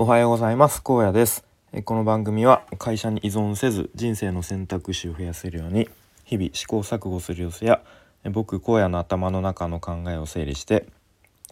[0.00, 0.80] おはようございます。
[0.80, 1.44] 高野です。
[1.84, 5.88] この番組は会社に依存せず人生の選択肢を増やせるように
[6.24, 7.82] 日々試行錯誤する様子や
[8.30, 10.86] 僕荒野の頭の中の考えを整理して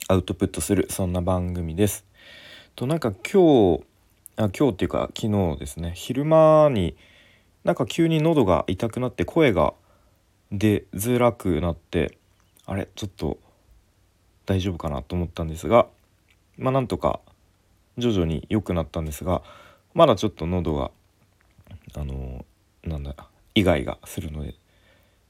[0.07, 2.05] アウトプットするそんな番組です。
[2.77, 3.85] となんか今日
[4.37, 5.91] あ今日っていうか昨日ですね。
[5.97, 6.97] 昼間に
[7.65, 9.75] なんか急に喉が痛くなって声が
[10.53, 12.17] 出づらくなって
[12.65, 13.39] あれちょっと
[14.47, 15.89] 大丈夫かなと思ったんですが
[16.57, 17.19] まあなんとか
[17.99, 19.43] 徐々に良くなったんですが
[19.95, 20.91] まだちょっと喉が
[21.95, 22.45] あの
[22.85, 23.15] なんだ
[23.55, 24.55] イガイガするので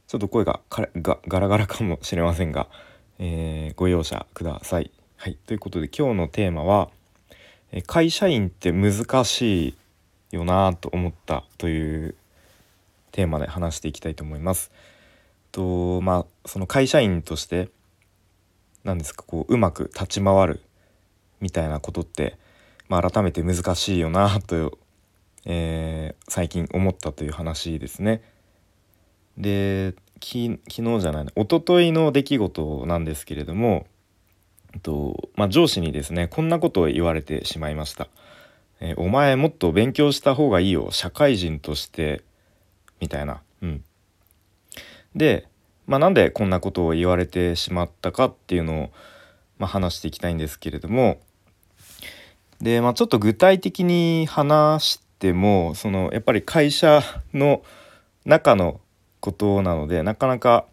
[0.06, 2.68] ちょっと声がガラガラかもしれませんが、
[3.18, 4.92] えー、ご容赦ください。
[5.16, 6.90] はい、ということで今日のテーマは
[7.86, 9.74] 「会社員って難しい
[10.36, 12.14] よな」と思ったという
[13.10, 14.70] テーマで話していきたいと思います。
[15.50, 17.70] とまあその会社員として
[18.84, 20.60] 何ですかこううまく立ち回る
[21.40, 22.38] みたいなことって、
[22.88, 24.78] まあ、改めて難しいよなと、
[25.44, 28.22] えー、最近思ったという話ですね。
[29.36, 30.58] で昨日
[31.00, 33.86] じゃないな一昨日の出来事なんですけれども、
[34.82, 38.08] とまあ、上司にですねこんなことを言われてしまいました。
[38.80, 42.22] えー、お前もっと勉強した方がいいよ社会人として
[43.00, 43.42] みたいな。
[43.62, 43.84] うん、
[45.14, 45.48] で、
[45.86, 48.90] まあ、なんでこんなことを言われてしまったかっていうのを、
[49.58, 51.20] まあ、話していきたいんですけれども
[52.60, 57.62] で、まあ、ちょっと具体的に話してもそのやっぱり会社の
[58.24, 58.80] 中の
[59.20, 60.66] ことなのでなかなか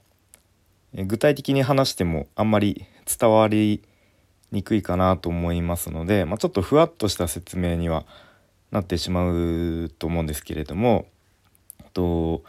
[0.94, 3.82] 具体的に話してもあんまり伝わり
[4.52, 8.06] にくいかなと思いますので、まあ、ちょっとふわっとした説明には
[8.72, 11.08] なってしまうと思うんですけれども
[11.94, 12.44] と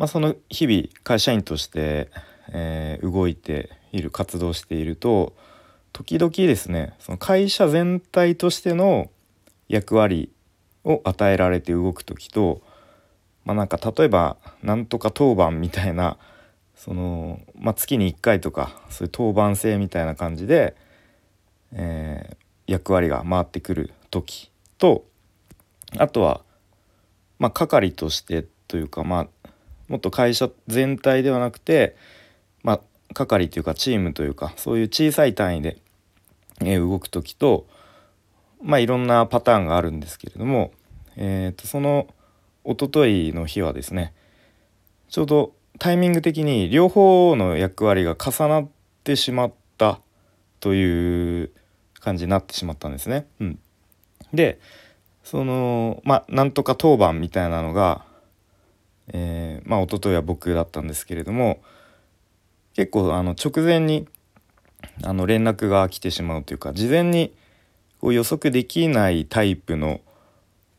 [0.00, 2.10] まあ、その日々会社員として、
[2.54, 5.34] えー、動いている活動していると
[5.92, 9.10] 時々ですねその会社全体としての
[9.68, 10.30] 役割
[10.84, 12.62] を与えられて動く時と、
[13.44, 16.18] まあ、なんか例えばなんとか当番みたいな
[16.74, 20.74] その、まあ、月に1回とかそういう当番制みたいな感じで、
[21.72, 25.04] えー、役割が回ってくる時と
[25.98, 26.40] あとは、
[27.38, 29.50] まあ、係としてというかまあ
[29.88, 31.96] もっと会社全体ではなくて
[32.62, 32.80] まあ
[33.12, 35.78] 係というかチームというかそういう小さい単位で、
[36.62, 37.66] え、動く時と
[38.62, 40.72] まあいろんなパターンがあるんですけれども、
[41.16, 42.06] えーと、その
[42.64, 44.12] おとといの日はですね
[45.08, 48.68] ちょうどタイミング的に両方の役割が重なっ
[49.02, 50.00] てしまった
[50.60, 51.50] という
[52.00, 53.26] 感じになってしまったんですね。
[53.40, 53.58] うん、
[54.34, 54.60] で
[55.24, 58.04] そのまあなんとか当番みたいなのが
[59.12, 61.60] えー、まあ一昨日は僕だったんですけれども
[62.74, 64.06] 結構あの直前に
[65.02, 67.34] あの連絡が来てしまうというか事前に
[68.00, 70.00] こう予測できないタイプの、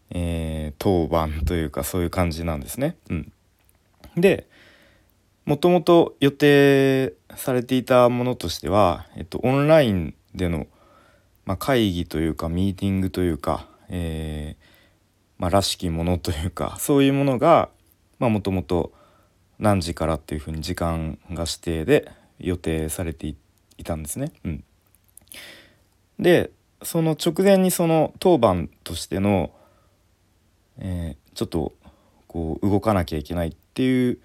[0.09, 2.97] えー、当番というかそういう感じなんですね。
[3.09, 3.31] うん、
[4.15, 4.47] で
[5.45, 10.67] もともと予定されていたものとしては、えっと、オンラインでの、
[11.45, 14.71] まあ、会議というかミーティングというか、えー
[15.41, 17.69] まあ、らしきものというかそういうものが
[18.19, 18.93] もともと
[19.57, 23.35] 何時からっていうふうに時間が指定で予定されてい
[23.81, 24.31] いたんですね。
[24.43, 24.63] うん、
[26.19, 26.51] で
[26.83, 29.51] その直前にその当番としての、
[30.79, 31.73] えー、ちょっと
[32.27, 34.19] こう動かなきゃいけないっていう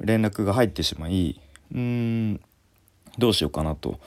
[0.00, 1.40] 連絡が入ってしまい
[1.72, 2.40] うーん
[3.18, 4.00] どうしようかなと。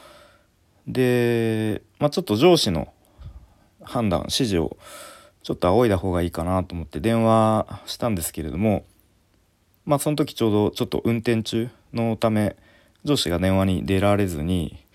[0.87, 2.91] で、まあ、ちょっと上司の
[3.81, 4.77] 判断指示を
[5.43, 8.85] ちょっと仰いだ方がいいかなと思って電話したんですけれども
[9.85, 12.55] まあその時ちょうどちょっと運転中のため
[13.03, 14.85] 上司が電話に出られずに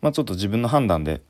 [0.00, 1.20] まあちょっと自分の判断で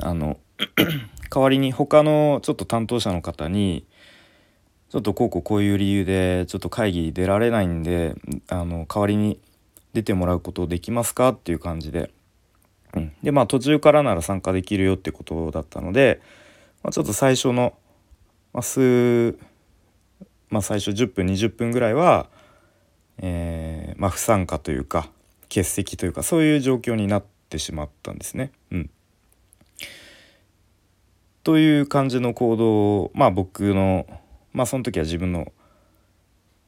[0.00, 0.38] あの
[1.30, 3.86] 代わりに他のちょっと担当者の方に
[4.90, 8.14] ちょっとこうこうこういう理由でちょっと会議出られないんで
[8.48, 9.40] あの代わりに
[9.92, 11.30] 出てもらうことできますか？
[11.30, 12.10] っていう感じで、
[12.94, 16.20] うん、でまあ途中からなら参加できるよってことだったので、
[16.82, 17.74] まあ、ちょっと最初の、
[18.52, 19.36] まあ、数
[20.54, 22.28] まあ、最初10分20分ぐらいは、
[23.18, 25.08] えー、まあ、不参加というか
[25.44, 28.50] 欠席というかそういう状況になってしまったんですね。
[28.70, 28.90] うん、
[31.42, 34.06] という感じの行動をまあ僕の
[34.52, 35.52] まあその時は自分の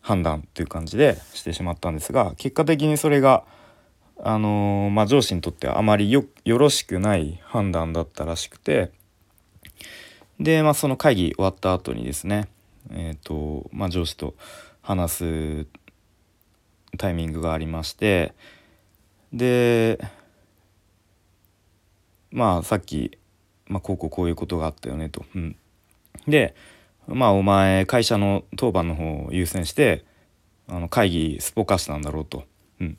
[0.01, 3.45] 判断という感じでしてしまったんですが結果的にそれが
[4.23, 8.91] あのー、まあ、上司にとってはあまりよろしくない判断だったらしくて
[10.41, 12.49] で、まあ、その会議終わった後にですね
[12.91, 14.35] えーとまあ、上司と
[14.83, 15.67] 話す
[16.97, 18.35] タイミングがありまして
[19.33, 19.99] で
[22.31, 23.19] まあさっき
[23.69, 25.25] まあ、こうこうこういうことがあったよねと。
[25.35, 25.57] うん、
[26.27, 26.55] で
[27.07, 30.05] まあお前会社の当番の方を優先して
[30.69, 32.45] あの会議すっぽかしたんだろうと。
[32.81, 32.99] うん、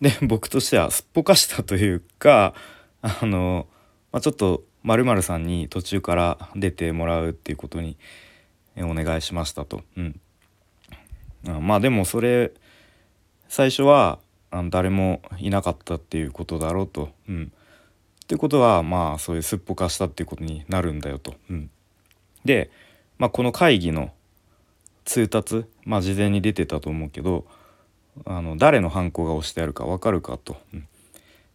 [0.00, 2.54] で 僕としてはすっぽかしたというか
[3.02, 3.66] あの、
[4.12, 7.96] まあ、ちょっとまるさんに途中から出てもらうっていうことに
[8.76, 9.82] お願いしましたと。
[9.96, 10.20] うん、
[11.60, 12.52] まあでもそれ
[13.54, 14.18] 最初は
[14.50, 17.10] あの誰もいなかったっていうことだろうと。
[17.28, 17.52] うん、
[18.24, 21.34] ってことはまあそういうすっぽかしたっていうことになるんだよと。
[21.48, 21.70] うん、
[22.44, 22.68] で、
[23.16, 24.10] まあ、この会議の
[25.04, 27.46] 通達まあ事前に出てたと思うけど
[28.24, 30.56] あの誰のハンコが押してあるか分かるかと。
[30.72, 30.88] うん、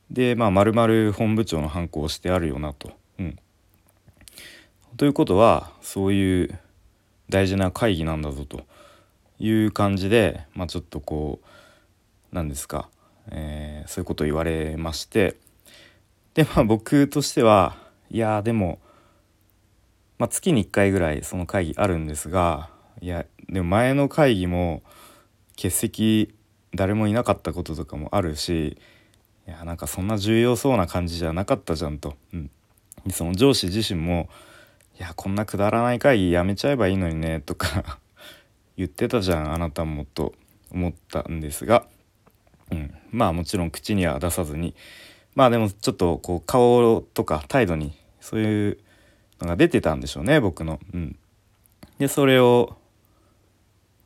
[0.09, 2.93] でまあまる本部長のハンコを押してあるよなと。
[3.19, 3.37] うん、
[4.95, 6.59] ということはそういう
[7.27, 8.61] 大事な会議なんだぞと
[9.37, 11.45] いう感じで、まあ、ちょっとこう
[12.31, 12.89] 何ですか、
[13.31, 15.37] えー、そういうことを言われまして。
[16.33, 17.75] でまあ僕としては
[18.09, 18.79] いやでも、
[20.17, 22.69] まあ、月に1回ぐらいその会議あるんですが
[23.01, 24.81] いやでも前の会議も
[25.55, 26.33] 欠席
[26.73, 28.77] 誰もいなかったこととかもあるし
[29.47, 32.51] いやなんかそんな重要そうな感じじゃなかったじゃんと、うん、
[33.11, 34.29] その上司自身も
[34.99, 37.99] 「いやこんなくだらない会議やめちゃえばいいのにね」とか
[38.77, 40.33] 言ってたじゃんあなたもと
[40.71, 41.85] 思ったんですが。
[42.71, 44.75] うん、まあもちろん口には出さずに。
[45.35, 48.77] まあでもちょっとこう顔とか態度にそういう
[49.39, 50.79] のが出てたんでしょうね僕の。
[50.93, 51.17] うん、
[51.97, 52.77] でそれを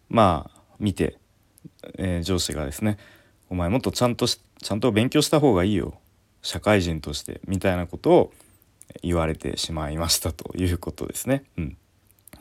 [0.10, 1.18] まあ見て、
[1.98, 2.98] えー、上司がですね
[3.50, 5.96] 「お前もっとちゃんとちゃんと勉強した方がいいよ。
[6.42, 8.34] 社会人として」みたいなことを
[9.02, 11.46] 言われてしまいましたということですね。
[11.58, 11.78] うん、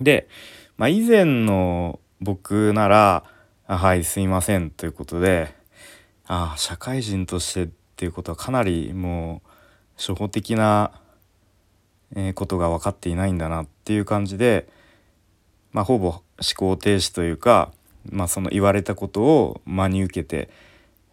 [0.00, 0.28] で、
[0.76, 3.24] まあ、以前の僕なら
[3.66, 5.54] 「はいすいません」ということで
[6.26, 9.48] ああ社会人としてっていうことはかなりもう
[9.96, 10.92] 初歩的な
[12.34, 14.68] ことが分かっていないんだなっていう感じで、
[15.72, 16.22] まあ、ほぼ思
[16.56, 17.72] 考停止というか、
[18.10, 20.50] まあ、その言われたことを真に受けて、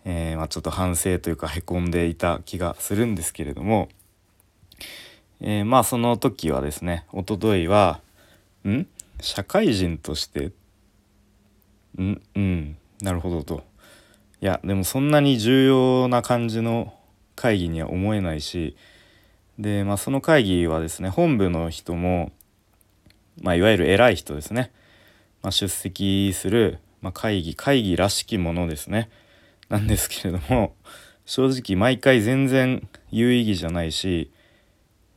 [0.05, 3.89] えー、まあ、ちょっと反省というかへこんでいた気がするんですけれども、
[5.41, 8.01] えー、まあその時はですねおとといは
[8.67, 8.87] 「ん？
[9.21, 10.51] 社会人として？
[11.97, 12.21] ん？
[12.35, 12.77] うん。
[13.01, 13.68] なるほど」と。
[14.41, 16.93] いやでもそんなに重要な感じの
[17.35, 18.75] 会議には思えないし
[19.57, 22.31] で、まあ、その会議はですね本部の人も、
[23.41, 24.71] まあ、いわゆる偉い人ですね、
[25.41, 29.09] まあ、出席する、まあ、会議会議らしきものですね。
[29.67, 30.73] なんですけれども
[31.25, 34.31] 正直毎回全然有意義じゃないし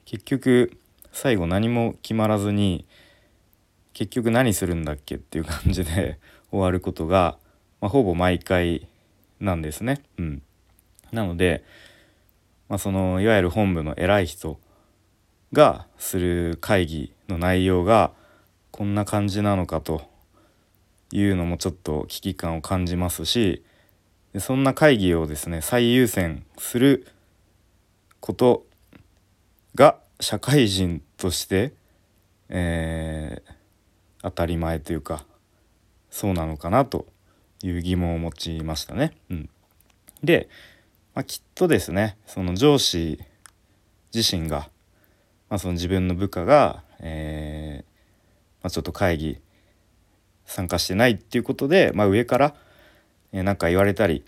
[0.05, 0.77] 結局
[1.11, 2.87] 最後何も決まらずに
[3.95, 6.19] 結局何するんだっけっていう感じで
[6.51, 7.39] 終わることが、
[7.81, 8.89] まあ、ほぼ毎回
[9.43, 10.03] なんですね。
[10.19, 10.43] うん、
[11.11, 11.65] なので、
[12.69, 14.59] まあ、そのいわゆる本部の偉い人
[15.53, 18.13] がする会議の内容が
[18.71, 20.03] こんな感じなのかと
[21.11, 23.63] いうのもちょっと危機感を感じますし
[24.33, 27.07] でそんな会議をですね最優先する
[28.21, 28.65] こと
[29.75, 31.75] が社会人として、
[32.49, 33.53] えー、
[34.23, 35.27] 当たり前というか
[36.11, 37.07] そうなのかなと
[37.63, 39.13] いう疑問を持ちましたね。
[39.31, 39.51] うん、
[40.23, 40.49] で、
[41.15, 43.19] まあ、きっとですねその上司
[44.15, 44.71] 自身が、
[45.49, 47.93] まあ、その自分の部下が、えー
[48.63, 49.39] まあ、ちょっと会議
[50.47, 52.55] 参加してないっていうことで、ま、上から
[53.33, 54.25] 何、えー、か言われたり、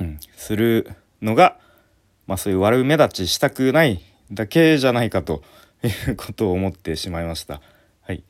[0.00, 0.90] うん、する
[1.22, 1.58] のが、
[2.26, 5.42] ま、そういう悪目立ちしたくないだけじゃないかと
[5.82, 7.60] いうことを思ってしまいました。
[8.02, 8.22] はい、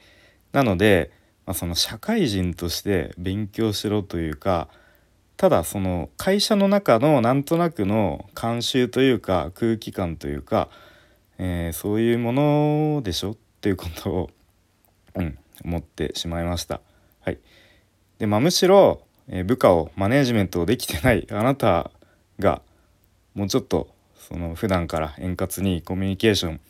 [0.53, 1.11] なので、
[1.49, 4.69] まあ、その社会人として勉強しろというか
[5.39, 10.69] ただその会社の中のなんとなくの慣習というか空気感というか、
[11.39, 14.31] えー、そういうものでしょっていうことを、
[15.15, 16.83] うん、思ってしまいました。
[17.21, 17.39] はい、
[18.19, 21.91] でまあ、むしろ、え、部下をマネージメントできてない あなた
[22.39, 22.61] が
[23.33, 23.89] もうちょっと
[24.19, 26.61] その普段から円滑にコミュニケーション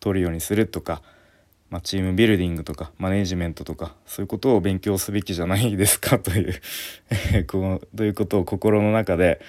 [0.00, 1.02] 取るようにするとか
[1.70, 6.60] まあ、チームビルディングとかマネージメントとかそういうことを勉強すべきじゃないですか という
[7.48, 9.40] こうということを心の中で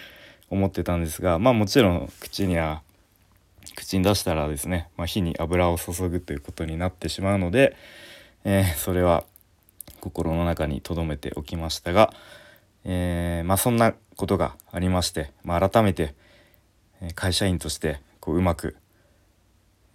[0.50, 2.82] 思ってたんですがまあもちろん口には
[3.76, 7.76] 口に出したらですね、まあ、火に油を注ぐということになってしまうので、
[8.44, 9.24] えー、それは
[10.00, 12.14] 心の中に留めておきましたが、
[12.86, 16.14] えー、まあ、そんなことがありまして、まあ、改めて
[17.16, 18.78] 会社員としてこううまく、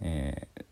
[0.01, 0.65] えー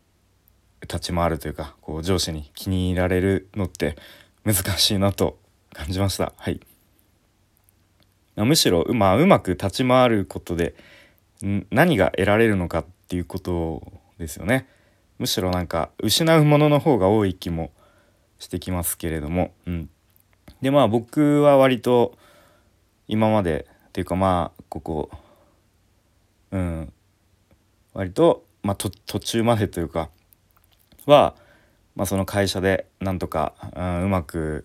[0.81, 3.97] 立ち回るというかこう上司に気に入られるのって
[4.45, 5.37] 難しいなと
[5.73, 6.33] 感じました。
[6.37, 6.59] はい、
[8.35, 10.75] むしろ、まあ、うまく立ち回ることで
[11.69, 13.83] 何が得られるのかっていうこと
[14.17, 14.67] ですよね。
[15.17, 17.71] むしろなんか失うものの方が多い気も
[18.39, 19.89] してきますけれども、うん、
[20.61, 22.17] でまあ僕は割と
[23.07, 25.09] 今までっていうかまあここ
[26.51, 26.93] うん
[27.93, 30.09] 割と、まあ、途中までというか
[31.09, 31.35] は、
[31.95, 34.63] まあ、その会社でなんとか、うん、うまく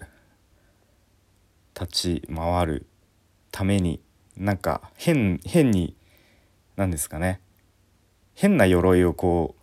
[1.78, 2.86] 立ち回る
[3.50, 4.00] ために
[4.36, 5.96] なんか変変に
[6.76, 7.40] 何ですかね。
[8.34, 9.54] 変な鎧をこ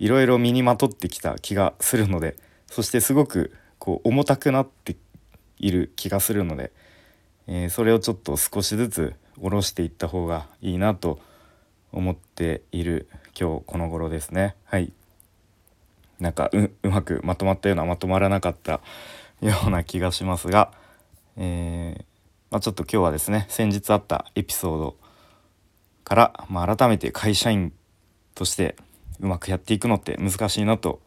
[0.00, 4.96] ういろいろ身にまとってきた気がするのでそしてすごくこう重たくなって
[5.58, 6.72] いる気がするので、
[7.46, 11.20] えー、それをちょっと少しずつ下ろしていった方がいいなと
[11.92, 13.08] 思っている
[13.38, 14.56] 今日この頃ですね。
[14.64, 14.92] はい。
[16.20, 18.80] なんかうまくまとまったようなまとまらなかった
[19.40, 20.72] ような気がしますが、
[21.36, 22.04] えー、
[22.50, 24.96] まあ、ちょっと今日はですね先日あったエピソード
[26.04, 27.72] から、まあ、改めて会社員
[28.34, 28.76] として
[29.20, 31.00] うまくやっていくのって難しいなと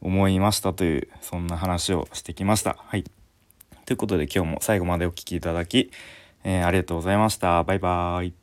[0.00, 2.76] 思いましたというそんな話をしてきました。
[2.78, 3.04] はい
[3.84, 5.90] ということで今日も最後までお聴きいただき、
[6.44, 7.62] えー、ありがとうございました。
[7.64, 8.41] バイバーイ。